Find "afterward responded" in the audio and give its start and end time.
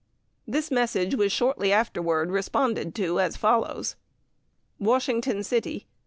1.71-2.95